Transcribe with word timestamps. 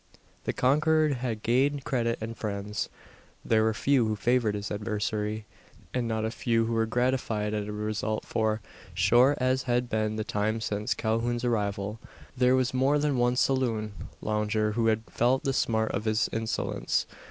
The 0.45 0.51
conqueror 0.53 1.09
had 1.09 1.43
gained 1.43 1.83
credit 1.83 2.17
and 2.19 2.35
friends. 2.35 2.89
There 3.45 3.61
were 3.63 3.73
few 3.75 4.07
who 4.07 4.15
favoured 4.15 4.55
his 4.55 4.71
adversary; 4.71 5.45
and 5.93 6.07
not 6.07 6.25
a 6.25 6.31
few 6.31 6.65
who 6.65 6.73
were 6.73 6.87
gratified 6.87 7.53
at 7.53 7.67
the 7.67 7.71
result 7.71 8.25
for, 8.25 8.61
short 8.95 9.37
as 9.39 9.61
had 9.69 9.89
been 9.91 10.15
the 10.15 10.23
time 10.23 10.59
since 10.59 10.95
Calhoun's 10.95 11.45
arrival, 11.45 11.99
there 12.35 12.55
was 12.55 12.73
more 12.73 12.97
than 12.97 13.17
one 13.19 13.35
saloon 13.35 13.93
lounger 14.21 14.71
who 14.71 14.87
had 14.87 15.03
felt 15.07 15.43
the 15.43 15.53
smart 15.53 15.91
of 15.91 16.05
his 16.05 16.27
insolence. 16.33 17.05